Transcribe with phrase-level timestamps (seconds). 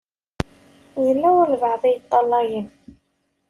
[1.05, 2.67] Yella walebɛaḍ i yeṭṭalayen.